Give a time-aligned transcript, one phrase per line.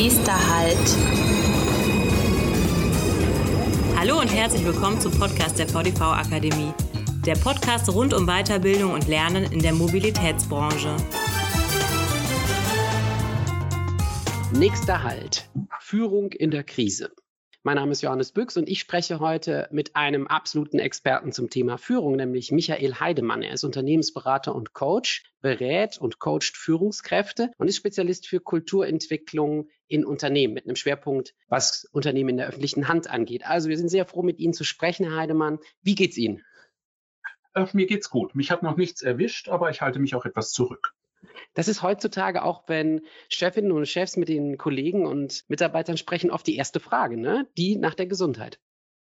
[0.00, 0.78] Nächster Halt.
[3.96, 6.72] Hallo und herzlich willkommen zum Podcast der VDV Akademie.
[7.26, 10.94] Der Podcast rund um Weiterbildung und Lernen in der Mobilitätsbranche.
[14.52, 15.50] Nächster Halt.
[15.80, 17.10] Führung in der Krise.
[17.64, 21.76] Mein Name ist Johannes Büchs und ich spreche heute mit einem absoluten Experten zum Thema
[21.76, 23.42] Führung, nämlich Michael Heidemann.
[23.42, 30.04] Er ist Unternehmensberater und Coach, berät und coacht Führungskräfte und ist Spezialist für Kulturentwicklung in
[30.04, 33.44] Unternehmen mit einem Schwerpunkt, was Unternehmen in der öffentlichen Hand angeht.
[33.44, 35.58] Also wir sind sehr froh, mit Ihnen zu sprechen, Herr Heidemann.
[35.82, 36.44] Wie geht's Ihnen?
[37.54, 38.36] Äh, mir geht's gut.
[38.36, 40.94] Mich hat noch nichts erwischt, aber ich halte mich auch etwas zurück.
[41.54, 46.46] Das ist heutzutage auch, wenn Chefinnen und Chefs mit den Kollegen und Mitarbeitern sprechen, oft
[46.46, 47.48] die erste Frage, ne?
[47.56, 48.60] die nach der Gesundheit.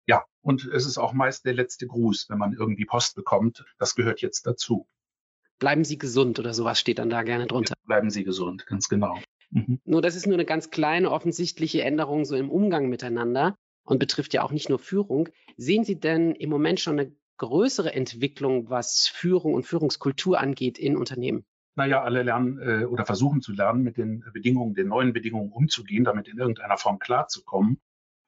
[0.08, 3.64] Ja, und es ist auch meist der letzte Gruß, wenn man irgendwie Post bekommt.
[3.78, 4.88] Das gehört jetzt dazu.
[5.60, 7.76] Bleiben Sie gesund oder sowas steht dann da gerne drunter.
[7.78, 9.20] Ja, bleiben Sie gesund, ganz genau.
[9.52, 9.80] Mhm.
[9.86, 14.34] Nur das ist nur eine ganz kleine offensichtliche Änderung so im Umgang miteinander und betrifft
[14.34, 15.30] ja auch nicht nur Führung.
[15.58, 20.98] Sehen Sie denn im Moment schon eine größere Entwicklung, was Führung und Führungskultur angeht in
[20.98, 21.46] Unternehmen?
[21.76, 26.04] Naja, alle lernen äh, oder versuchen zu lernen, mit den Bedingungen, den neuen Bedingungen umzugehen,
[26.04, 27.80] damit in irgendeiner Form klarzukommen.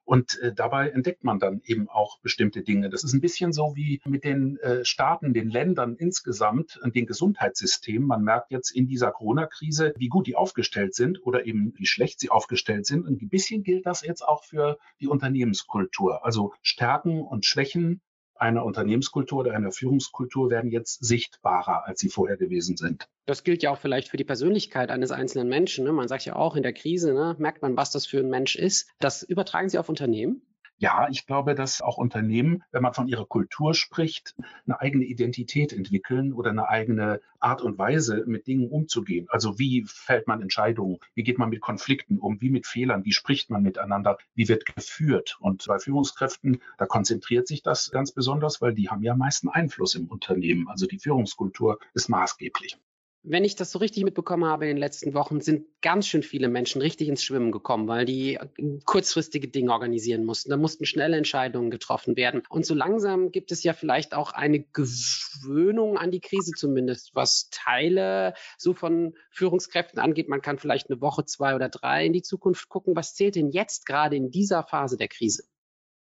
[0.06, 2.90] Und äh, dabei entdeckt man dann eben auch bestimmte Dinge.
[2.90, 7.06] Das ist ein bisschen so wie mit den äh, Staaten, den Ländern insgesamt, und den
[7.06, 8.08] Gesundheitssystemen.
[8.08, 12.20] Man merkt jetzt in dieser Corona-Krise, wie gut die aufgestellt sind oder eben wie schlecht
[12.20, 13.06] sie aufgestellt sind.
[13.08, 16.26] Und ein bisschen gilt das jetzt auch für die Unternehmenskultur.
[16.26, 18.02] Also Stärken und Schwächen
[18.36, 23.08] einer Unternehmenskultur oder einer Führungskultur werden jetzt sichtbarer, als sie vorher gewesen sind.
[23.26, 25.86] Das gilt ja auch vielleicht für die Persönlichkeit eines einzelnen Menschen.
[25.86, 25.94] Ne?
[25.94, 28.56] Man sagt ja auch in der Krise, ne, merkt man, was das für ein Mensch
[28.56, 28.90] ist.
[29.00, 30.42] Das übertragen Sie auf Unternehmen?
[30.84, 35.72] Ja, ich glaube, dass auch Unternehmen, wenn man von ihrer Kultur spricht, eine eigene Identität
[35.72, 39.28] entwickeln oder eine eigene Art und Weise, mit Dingen umzugehen.
[39.30, 41.00] Also wie fällt man Entscheidungen?
[41.14, 42.42] Wie geht man mit Konflikten um?
[42.42, 43.06] Wie mit Fehlern?
[43.06, 44.18] Wie spricht man miteinander?
[44.36, 45.38] Wie wird geführt?
[45.40, 49.96] Und bei Führungskräften, da konzentriert sich das ganz besonders, weil die haben ja meisten Einfluss
[49.96, 50.68] im Unternehmen.
[50.68, 52.78] Also die Führungskultur ist maßgeblich
[53.26, 56.50] wenn ich das so richtig mitbekommen habe in den letzten Wochen, sind ganz schön viele
[56.50, 58.38] Menschen richtig ins Schwimmen gekommen, weil die
[58.86, 60.50] kurzfristige Dinge organisieren mussten.
[60.50, 62.44] Da mussten schnelle Entscheidungen getroffen werden.
[62.50, 67.50] Und so langsam gibt es ja vielleicht auch eine Gewöhnung an die Krise zumindest, was
[67.50, 70.28] Teile so von Führungskräften angeht.
[70.28, 72.96] Man kann vielleicht eine Woche, zwei oder drei in die Zukunft gucken.
[72.96, 75.44] Was zählt denn jetzt gerade in dieser Phase der Krise?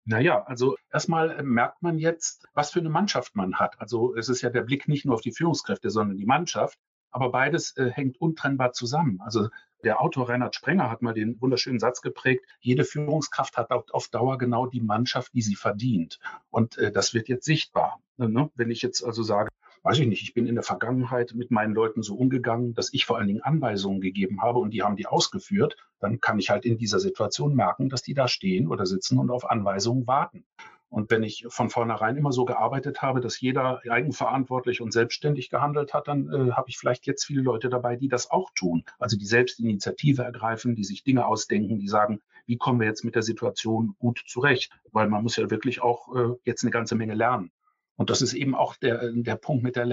[0.03, 3.79] Naja, also erstmal merkt man jetzt, was für eine Mannschaft man hat.
[3.79, 6.78] Also es ist ja der Blick nicht nur auf die Führungskräfte, sondern die Mannschaft.
[7.12, 9.19] Aber beides äh, hängt untrennbar zusammen.
[9.22, 9.50] Also
[9.84, 14.38] der Autor Reinhard Sprenger hat mal den wunderschönen Satz geprägt, jede Führungskraft hat auf Dauer
[14.38, 16.19] genau die Mannschaft, die sie verdient.
[16.50, 18.01] Und äh, das wird jetzt sichtbar.
[18.18, 18.50] Ne?
[18.56, 19.50] Wenn ich jetzt also sage,
[19.84, 23.06] weiß ich nicht, ich bin in der Vergangenheit mit meinen Leuten so umgegangen, dass ich
[23.06, 26.66] vor allen Dingen Anweisungen gegeben habe und die haben die ausgeführt, dann kann ich halt
[26.66, 30.45] in dieser Situation merken, dass die da stehen oder sitzen und auf Anweisungen warten.
[30.89, 35.93] Und wenn ich von vornherein immer so gearbeitet habe, dass jeder eigenverantwortlich und selbstständig gehandelt
[35.93, 38.85] hat, dann äh, habe ich vielleicht jetzt viele Leute dabei, die das auch tun.
[38.97, 43.03] Also die selbst Initiative ergreifen, die sich Dinge ausdenken, die sagen, wie kommen wir jetzt
[43.03, 44.71] mit der Situation gut zurecht?
[44.91, 47.51] Weil man muss ja wirklich auch äh, jetzt eine ganze Menge lernen.
[47.97, 49.85] Und das ist eben auch der, der Punkt mit der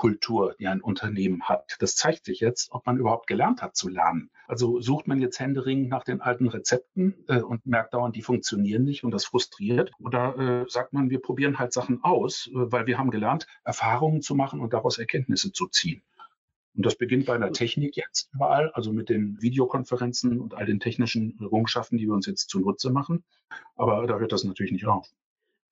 [0.00, 1.76] Lernkultur, die ein Unternehmen hat.
[1.78, 4.30] Das zeigt sich jetzt, ob man überhaupt gelernt hat zu lernen.
[4.48, 8.84] Also sucht man jetzt händeringend nach den alten Rezepten äh, und merkt dauernd, die funktionieren
[8.84, 9.92] nicht und das frustriert.
[9.98, 14.22] Oder äh, sagt man, wir probieren halt Sachen aus, äh, weil wir haben gelernt, Erfahrungen
[14.22, 16.02] zu machen und daraus Erkenntnisse zu ziehen.
[16.74, 20.80] Und das beginnt bei einer Technik jetzt überall, also mit den Videokonferenzen und all den
[20.80, 23.24] technischen Errungenschaften, die wir uns jetzt zunutze machen.
[23.76, 25.10] Aber da hört das natürlich nicht auf.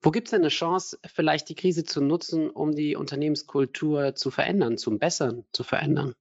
[0.01, 4.31] Wo gibt es denn eine Chance, vielleicht die Krise zu nutzen, um die Unternehmenskultur zu
[4.31, 6.15] verändern, zum Besseren zu verändern?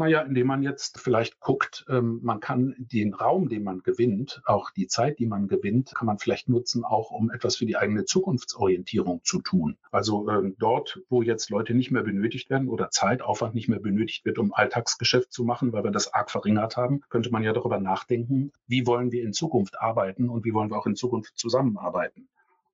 [0.00, 4.70] Naja, indem man jetzt vielleicht guckt, ähm, man kann den Raum, den man gewinnt, auch
[4.70, 8.04] die Zeit, die man gewinnt, kann man vielleicht nutzen, auch um etwas für die eigene
[8.04, 9.76] Zukunftsorientierung zu tun.
[9.90, 14.24] Also ähm, dort, wo jetzt Leute nicht mehr benötigt werden oder Zeitaufwand nicht mehr benötigt
[14.24, 17.80] wird, um Alltagsgeschäft zu machen, weil wir das arg verringert haben, könnte man ja darüber
[17.80, 22.28] nachdenken, wie wollen wir in Zukunft arbeiten und wie wollen wir auch in Zukunft zusammenarbeiten.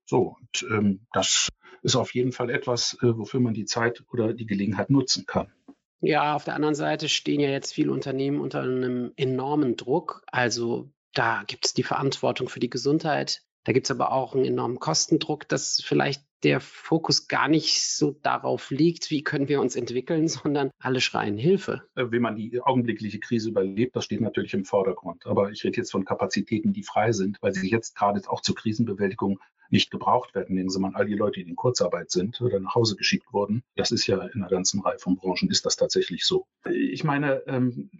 [0.06, 1.48] So, und ähm, das
[1.82, 5.52] ist auf jeden Fall etwas, äh, wofür man die Zeit oder die Gelegenheit nutzen kann.
[6.00, 10.22] Ja, auf der anderen Seite stehen ja jetzt viele Unternehmen unter einem enormen Druck.
[10.26, 13.42] Also da gibt es die Verantwortung für die Gesundheit.
[13.64, 18.12] Da gibt es aber auch einen enormen Kostendruck, dass vielleicht der Fokus gar nicht so
[18.23, 21.82] darauf liegt, wie können wir uns entwickeln, sondern alle schreien Hilfe.
[21.96, 25.26] Äh, wie man die augenblickliche Krise überlebt, das steht natürlich im Vordergrund.
[25.26, 28.55] Aber ich rede jetzt von Kapazitäten, die frei sind, weil sie jetzt gerade auch zur
[28.55, 30.55] Krisenbewältigung nicht gebraucht werden.
[30.55, 33.64] Nehmen Sie mal all die Leute, die in Kurzarbeit sind oder nach Hause geschickt wurden.
[33.76, 36.46] Das ist ja in einer ganzen Reihe von Branchen ist das tatsächlich so.
[36.70, 37.91] Ich meine, ähm,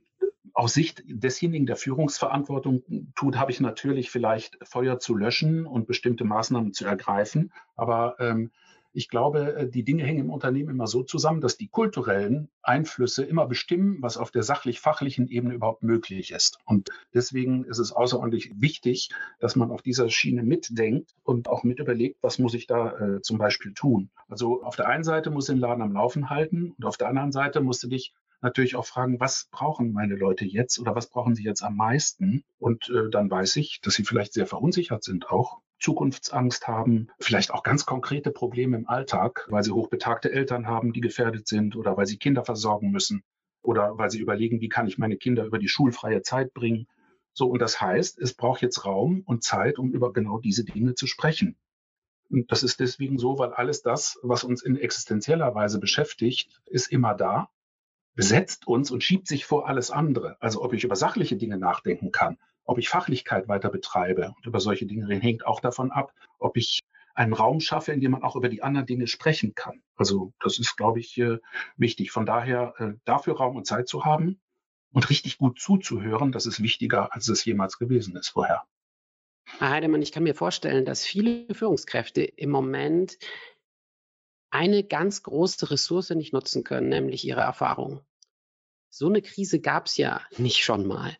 [0.55, 6.25] aus Sicht desjenigen, der Führungsverantwortung tut, habe ich natürlich vielleicht Feuer zu löschen und bestimmte
[6.25, 7.53] Maßnahmen zu ergreifen.
[7.75, 8.51] Aber ähm,
[8.97, 13.25] ich glaube, äh, die Dinge hängen im Unternehmen immer so zusammen, dass die kulturellen Einflüsse
[13.25, 16.59] immer bestimmen, was auf der sachlich-fachlichen Ebene überhaupt möglich ist.
[16.65, 19.11] Und deswegen ist es außerordentlich wichtig,
[19.41, 23.21] dass man auf dieser Schiene mitdenkt und auch mit überlegt, was muss ich da äh,
[23.21, 24.11] zum Beispiel tun.
[24.29, 27.33] Also auf der einen Seite muss den Laden am Laufen halten und auf der anderen
[27.33, 28.15] Seite musst du dich
[28.45, 32.45] natürlich auch fragen, was brauchen meine Leute jetzt oder was brauchen sie jetzt am meisten?
[32.59, 37.51] Und äh, dann weiß ich, dass sie vielleicht sehr verunsichert sind auch Zukunftsangst haben, vielleicht
[37.51, 41.97] auch ganz konkrete Probleme im Alltag, weil sie hochbetagte Eltern haben, die gefährdet sind oder
[41.97, 43.23] weil sie Kinder versorgen müssen
[43.61, 46.87] oder weil sie überlegen, wie kann ich meine Kinder über die schulfreie Zeit bringen.
[47.33, 50.95] So, und das heißt, es braucht jetzt Raum und Zeit, um über genau diese Dinge
[50.95, 51.57] zu sprechen.
[52.31, 56.91] Und das ist deswegen so, weil alles das, was uns in existenzieller Weise beschäftigt, ist
[56.91, 57.51] immer da,
[58.15, 60.37] besetzt uns und schiebt sich vor alles andere.
[60.41, 64.61] Also ob ich über sachliche Dinge nachdenken kann, ob ich Fachlichkeit weiter betreibe und über
[64.61, 66.81] solche Dinge hängt auch davon ab, ob ich
[67.15, 69.83] einen Raum schaffe, in dem man auch über die anderen Dinge sprechen kann.
[69.97, 71.21] Also das ist, glaube ich,
[71.77, 72.11] wichtig.
[72.11, 74.41] Von daher äh, dafür Raum und Zeit zu haben
[74.93, 78.65] und richtig gut zuzuhören, das ist wichtiger, als es jemals gewesen ist vorher.
[79.59, 83.19] Herr Heidemann, ich kann mir vorstellen, dass viele Führungskräfte im Moment
[84.55, 88.01] eine ganz große Ressource nicht nutzen können, nämlich ihre Erfahrung.
[88.89, 91.17] So eine Krise gab es ja nicht schon mal.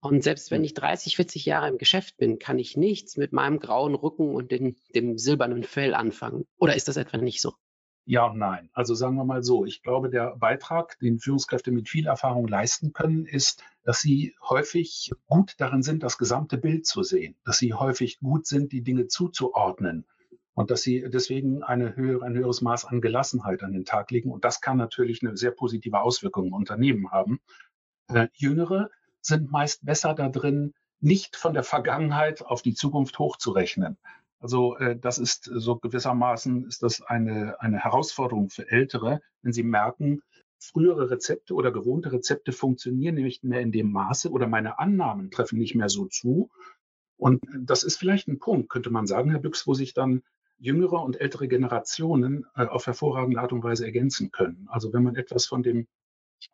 [0.00, 3.60] Und selbst wenn ich 30, 40 Jahre im Geschäft bin, kann ich nichts mit meinem
[3.60, 6.46] grauen Rücken und den, dem silbernen Fell anfangen.
[6.56, 7.52] Oder ist das etwa nicht so?
[8.06, 8.70] Ja und nein.
[8.72, 12.94] Also sagen wir mal so, ich glaube, der Beitrag, den Führungskräfte mit viel Erfahrung leisten
[12.94, 17.74] können, ist, dass sie häufig gut darin sind, das gesamte Bild zu sehen, dass sie
[17.74, 20.06] häufig gut sind, die Dinge zuzuordnen
[20.60, 24.30] und dass sie deswegen eine höhere, ein höheres Maß an Gelassenheit an den Tag legen.
[24.30, 27.40] Und das kann natürlich eine sehr positive Auswirkung im Unternehmen haben.
[28.08, 28.90] Äh, Jüngere
[29.22, 33.96] sind meist besser da drin, nicht von der Vergangenheit auf die Zukunft hochzurechnen.
[34.38, 39.62] Also äh, das ist so gewissermaßen ist das eine, eine Herausforderung für Ältere, wenn sie
[39.62, 40.20] merken,
[40.58, 45.58] frühere Rezepte oder gewohnte Rezepte funktionieren nicht mehr in dem Maße oder meine Annahmen treffen
[45.58, 46.50] nicht mehr so zu.
[47.16, 50.22] Und das ist vielleicht ein Punkt, könnte man sagen, Herr Büchs, wo sich dann
[50.60, 54.66] jüngere und ältere Generationen äh, auf hervorragende Art und Weise ergänzen können.
[54.70, 55.88] Also wenn man etwas von dem,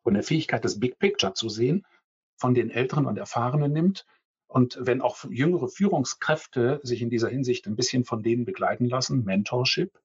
[0.02, 1.84] von der Fähigkeit des Big Picture zu sehen,
[2.36, 4.06] von den Älteren und Erfahrenen nimmt.
[4.48, 9.24] Und wenn auch jüngere Führungskräfte sich in dieser Hinsicht ein bisschen von denen begleiten lassen,
[9.24, 9.98] Mentorship,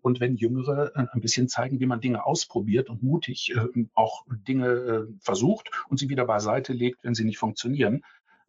[0.00, 4.24] und wenn Jüngere äh, ein bisschen zeigen, wie man Dinge ausprobiert und mutig äh, auch
[4.28, 8.02] Dinge äh, versucht und sie wieder beiseite legt, wenn sie nicht funktionieren,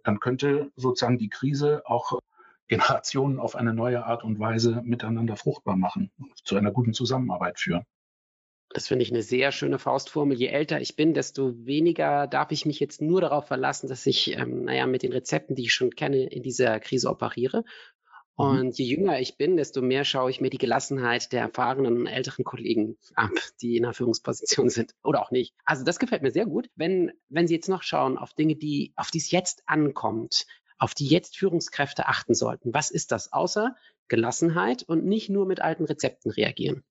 [0.04, 2.20] dann könnte sozusagen die Krise auch
[2.68, 6.12] Generationen auf eine neue Art und Weise miteinander fruchtbar machen,
[6.44, 7.86] zu einer guten Zusammenarbeit führen.
[8.70, 10.36] Das finde ich eine sehr schöne Faustformel.
[10.36, 14.36] Je älter ich bin, desto weniger darf ich mich jetzt nur darauf verlassen, dass ich,
[14.36, 17.64] ähm, naja, mit den Rezepten, die ich schon kenne, in dieser Krise operiere.
[18.38, 18.46] Mhm.
[18.46, 22.08] Und je jünger ich bin, desto mehr schaue ich mir die Gelassenheit der erfahrenen und
[22.08, 23.32] älteren Kollegen ab,
[23.62, 25.54] die in einer Führungsposition sind oder auch nicht.
[25.66, 26.70] Also das gefällt mir sehr gut.
[26.76, 30.94] Wenn, wenn Sie jetzt noch schauen auf Dinge, die, auf die es jetzt ankommt, auf
[30.94, 33.76] die jetzt Führungskräfte achten sollten, was ist das außer
[34.08, 36.84] Gelassenheit und nicht nur mit alten Rezepten reagieren?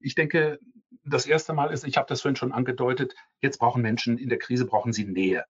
[0.00, 0.58] Ich denke,
[1.04, 4.38] das erste Mal ist, ich habe das vorhin schon angedeutet, jetzt brauchen Menschen in der
[4.38, 5.44] Krise, brauchen sie Nähe.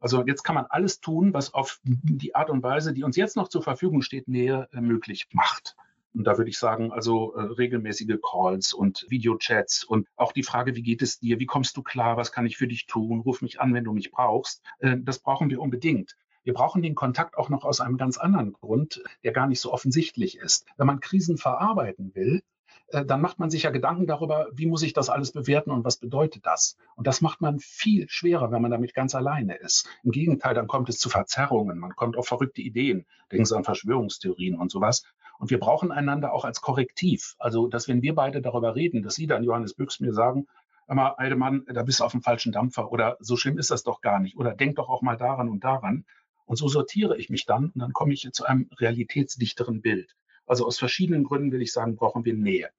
[0.00, 3.36] Also jetzt kann man alles tun, was auf die Art und Weise, die uns jetzt
[3.36, 5.76] noch zur Verfügung steht, Nähe äh, möglich macht.
[6.14, 10.74] Und da würde ich sagen, also äh, regelmäßige Calls und Videochats und auch die Frage,
[10.74, 13.42] wie geht es dir, wie kommst du klar, was kann ich für dich tun, ruf
[13.42, 16.16] mich an, wenn du mich brauchst, äh, das brauchen wir unbedingt.
[16.44, 19.72] Wir brauchen den Kontakt auch noch aus einem ganz anderen Grund, der gar nicht so
[19.72, 20.66] offensichtlich ist.
[20.76, 22.42] Wenn man Krisen verarbeiten will,
[22.88, 25.84] äh, dann macht man sich ja Gedanken darüber, wie muss ich das alles bewerten und
[25.84, 26.76] was bedeutet das?
[26.96, 29.88] Und das macht man viel schwerer, wenn man damit ganz alleine ist.
[30.02, 33.64] Im Gegenteil, dann kommt es zu Verzerrungen, man kommt auf verrückte Ideen, denken Sie an
[33.64, 35.04] Verschwörungstheorien und sowas.
[35.38, 37.34] Und wir brauchen einander auch als Korrektiv.
[37.38, 40.46] Also, dass wenn wir beide darüber reden, dass Sie dann, Johannes Büchs, mir sagen,
[40.88, 44.00] immer, Eidemann, da bist du auf dem falschen Dampfer oder so schlimm ist das doch
[44.00, 46.04] gar nicht oder denk doch auch mal daran und daran.
[46.44, 50.16] Und so sortiere ich mich dann und dann komme ich zu einem realitätsdichteren Bild.
[50.46, 52.70] Also aus verschiedenen Gründen will ich sagen, brauchen wir Nähe.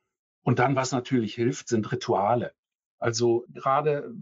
[0.43, 2.53] Und dann, was natürlich hilft, sind Rituale.
[2.99, 4.13] Also gerade,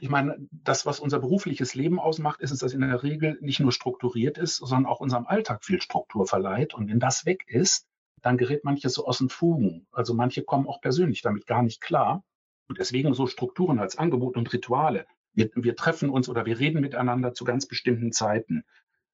[0.00, 3.58] ich meine, das, was unser berufliches Leben ausmacht, ist es, dass in der Regel nicht
[3.58, 6.72] nur strukturiert ist, sondern auch unserem Alltag viel Struktur verleiht.
[6.74, 7.88] Und wenn das weg ist,
[8.22, 9.86] dann gerät manches so aus den Fugen.
[9.90, 12.22] Also manche kommen auch persönlich damit gar nicht klar.
[12.68, 15.06] Und deswegen so Strukturen als Angebot und Rituale.
[15.32, 18.64] Wir, wir treffen uns oder wir reden miteinander zu ganz bestimmten Zeiten.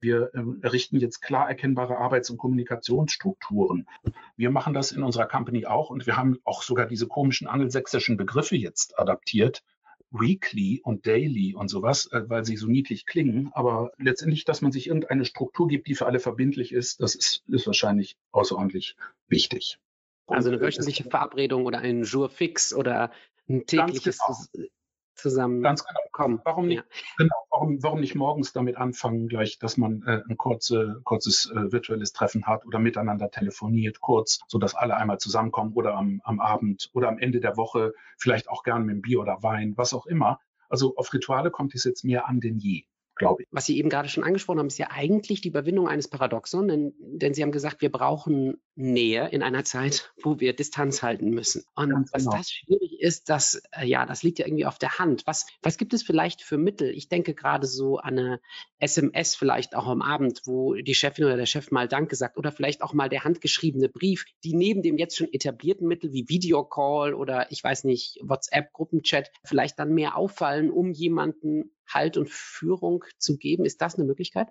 [0.04, 3.88] Wir ähm, errichten jetzt klar erkennbare Arbeits- und Kommunikationsstrukturen.
[4.36, 8.18] Wir machen das in unserer Company auch und wir haben auch sogar diese komischen angelsächsischen
[8.18, 9.62] Begriffe jetzt adaptiert,
[10.10, 13.50] Weekly und Daily und sowas, äh, weil sie so niedlich klingen.
[13.54, 17.42] Aber letztendlich, dass man sich irgendeine Struktur gibt, die für alle verbindlich ist, das ist,
[17.48, 18.96] ist wahrscheinlich außerordentlich
[19.28, 19.78] wichtig.
[20.26, 23.10] Also eine wöchentliche Verabredung oder ein Jour fix oder
[23.48, 24.68] ein tägliches genau.
[25.14, 26.00] zusammen Ganz genau.
[26.14, 26.40] Kommen.
[26.44, 27.14] Warum nicht, ja.
[27.18, 31.70] genau, warum, warum nicht morgens damit anfangen, gleich, dass man äh, ein kurze, kurzes äh,
[31.70, 36.90] virtuelles Treffen hat oder miteinander telefoniert, kurz, sodass alle einmal zusammenkommen oder am, am Abend
[36.94, 40.06] oder am Ende der Woche, vielleicht auch gerne mit einem Bier oder Wein, was auch
[40.06, 40.40] immer.
[40.70, 42.84] Also auf Rituale kommt es jetzt mehr an denn je
[43.16, 43.48] glaube ich.
[43.50, 46.94] Was Sie eben gerade schon angesprochen haben, ist ja eigentlich die Überwindung eines Paradoxon, denn,
[46.98, 51.64] denn Sie haben gesagt, wir brauchen Nähe in einer Zeit, wo wir Distanz halten müssen.
[51.76, 52.36] Und Ganz dass genau.
[52.36, 55.22] das schwierig ist, das, äh, ja, das liegt ja irgendwie auf der Hand.
[55.26, 56.90] Was, was gibt es vielleicht für Mittel?
[56.90, 58.40] Ich denke gerade so an eine
[58.78, 62.50] SMS vielleicht auch am Abend, wo die Chefin oder der Chef mal Danke sagt oder
[62.50, 67.14] vielleicht auch mal der handgeschriebene Brief, die neben dem jetzt schon etablierten Mittel wie Videocall
[67.14, 73.04] oder ich weiß nicht, WhatsApp, Gruppenchat vielleicht dann mehr auffallen, um jemanden Halt und Führung
[73.18, 73.64] zu geben.
[73.64, 74.48] Ist das eine Möglichkeit?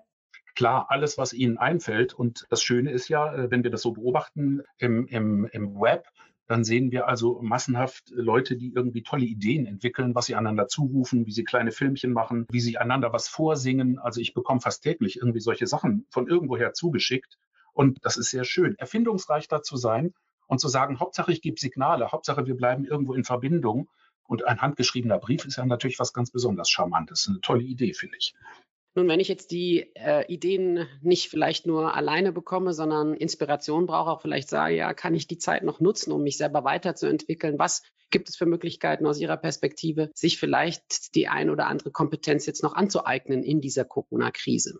[0.55, 2.13] Klar, alles, was Ihnen einfällt.
[2.13, 6.05] Und das Schöne ist ja, äh, wenn wir das so beobachten im, im, im Web,
[6.47, 11.25] dann sehen wir also massenhaft Leute, die irgendwie tolle Ideen entwickeln, was sie einander zurufen,
[11.25, 13.97] wie sie kleine Filmchen machen, wie sie einander was vorsingen.
[13.97, 17.37] Also ich bekomme fast täglich irgendwie solche Sachen von irgendwoher zugeschickt.
[17.71, 20.13] Und das ist sehr schön, erfindungsreich da zu sein
[20.47, 23.89] und zu sagen, Hauptsache ich gebe Signale, Hauptsache wir bleiben irgendwo in Verbindung.
[24.27, 27.27] Und ein handgeschriebener Brief ist ja natürlich was ganz besonders Charmantes.
[27.27, 28.33] Eine tolle Idee, finde ich.
[28.95, 34.11] Nun, wenn ich jetzt die äh, Ideen nicht vielleicht nur alleine bekomme, sondern Inspiration brauche,
[34.11, 37.57] auch vielleicht sage, ja, kann ich die Zeit noch nutzen, um mich selber weiterzuentwickeln?
[37.57, 42.45] Was gibt es für Möglichkeiten aus Ihrer Perspektive, sich vielleicht die ein oder andere Kompetenz
[42.45, 44.79] jetzt noch anzueignen in dieser Corona-Krise?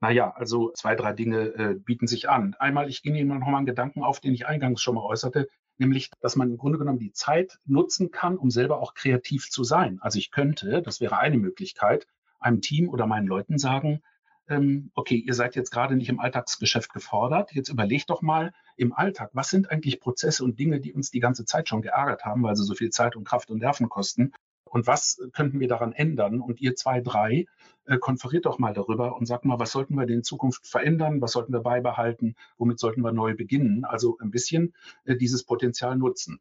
[0.00, 2.54] Naja, also zwei, drei Dinge äh, bieten sich an.
[2.60, 5.48] Einmal, ich ging Ihnen noch mal einen Gedanken auf, den ich eingangs schon mal äußerte
[5.78, 9.64] nämlich, dass man im Grunde genommen die Zeit nutzen kann, um selber auch kreativ zu
[9.64, 9.98] sein.
[10.00, 12.06] Also ich könnte, das wäre eine Möglichkeit,
[12.38, 14.02] einem Team oder meinen Leuten sagen,
[14.48, 18.92] ähm, okay, ihr seid jetzt gerade nicht im Alltagsgeschäft gefordert, jetzt überlegt doch mal im
[18.92, 22.42] Alltag, was sind eigentlich Prozesse und Dinge, die uns die ganze Zeit schon geärgert haben,
[22.42, 24.32] weil sie so viel Zeit und Kraft und Nerven kosten
[24.76, 26.38] und was könnten wir daran ändern?
[26.38, 27.46] Und ihr zwei, drei,
[27.86, 31.22] äh, konferiert doch mal darüber und sagt mal, was sollten wir denn in Zukunft verändern?
[31.22, 32.34] Was sollten wir beibehalten?
[32.58, 33.86] Womit sollten wir neu beginnen?
[33.86, 34.74] Also ein bisschen
[35.06, 36.40] äh, dieses Potenzial nutzen.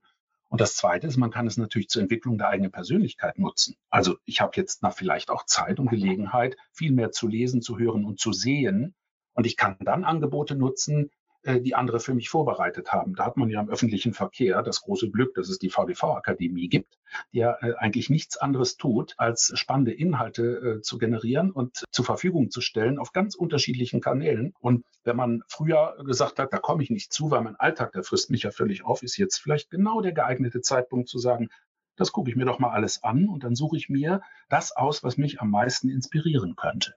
[0.50, 3.78] Und das Zweite ist, man kann es natürlich zur Entwicklung der eigenen Persönlichkeit nutzen.
[3.90, 7.80] Also ich habe jetzt na, vielleicht auch Zeit und Gelegenheit, viel mehr zu lesen, zu
[7.80, 8.96] hören und zu sehen.
[9.34, 11.10] Und ich kann dann Angebote nutzen,
[11.46, 13.16] die andere für mich vorbereitet haben.
[13.16, 16.98] Da hat man ja im öffentlichen Verkehr das große Glück, dass es die VDV-Akademie gibt,
[17.34, 22.06] die ja äh, eigentlich nichts anderes tut, als spannende Inhalte äh, zu generieren und zur
[22.06, 24.54] Verfügung zu stellen auf ganz unterschiedlichen Kanälen.
[24.60, 28.04] Und wenn man früher gesagt hat, da komme ich nicht zu, weil mein Alltag, der
[28.04, 31.50] frisst mich ja völlig auf, ist jetzt vielleicht genau der geeignete Zeitpunkt zu sagen,
[31.96, 35.04] das gucke ich mir doch mal alles an und dann suche ich mir das aus,
[35.04, 36.96] was mich am meisten inspirieren könnte.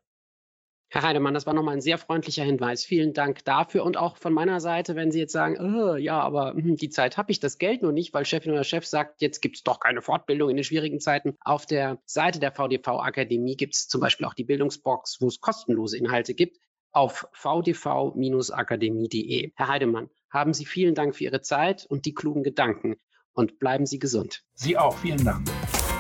[0.91, 2.83] Herr Heidemann, das war nochmal ein sehr freundlicher Hinweis.
[2.83, 6.55] Vielen Dank dafür und auch von meiner Seite, wenn Sie jetzt sagen, oh, ja, aber
[6.55, 9.43] hm, die Zeit habe ich, das Geld nur nicht, weil Chefin oder Chef sagt, jetzt
[9.43, 11.37] gibt es doch keine Fortbildung in den schwierigen Zeiten.
[11.41, 15.99] Auf der Seite der VDV-Akademie gibt es zum Beispiel auch die Bildungsbox, wo es kostenlose
[15.99, 16.57] Inhalte gibt,
[16.91, 19.53] auf vdv-akademie.de.
[19.57, 22.97] Herr Heidemann, haben Sie vielen Dank für Ihre Zeit und die klugen Gedanken
[23.35, 24.43] und bleiben Sie gesund.
[24.55, 25.47] Sie auch, vielen Dank.